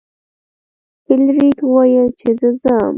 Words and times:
فلیریک 1.05 1.57
وویل 1.71 2.07
چې 2.19 2.29
زه 2.39 2.49
ځم. 2.61 2.87